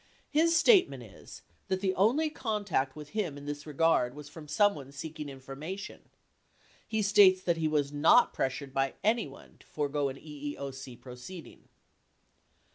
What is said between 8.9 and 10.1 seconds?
anyone to forego